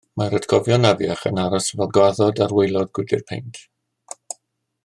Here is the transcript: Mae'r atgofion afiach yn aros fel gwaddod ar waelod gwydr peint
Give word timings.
Mae'r 0.19 0.35
atgofion 0.35 0.89
afiach 0.91 1.25
yn 1.31 1.37
aros 1.43 1.69
fel 1.75 1.91
gwaddod 1.99 2.43
ar 2.47 2.57
waelod 2.61 2.93
gwydr 3.01 3.25
peint 3.33 3.65